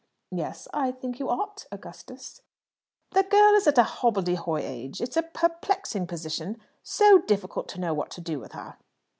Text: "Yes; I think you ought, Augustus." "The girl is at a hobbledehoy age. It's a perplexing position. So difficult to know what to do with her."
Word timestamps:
"Yes; 0.31 0.67
I 0.73 0.91
think 0.91 1.19
you 1.19 1.29
ought, 1.29 1.67
Augustus." 1.71 2.41
"The 3.11 3.21
girl 3.21 3.53
is 3.53 3.67
at 3.67 3.77
a 3.77 3.83
hobbledehoy 3.83 4.61
age. 4.63 4.99
It's 4.99 5.15
a 5.15 5.21
perplexing 5.21 6.07
position. 6.07 6.59
So 6.81 7.19
difficult 7.19 7.67
to 7.69 7.79
know 7.79 7.93
what 7.93 8.09
to 8.13 8.21
do 8.21 8.39
with 8.39 8.53
her." 8.53 8.77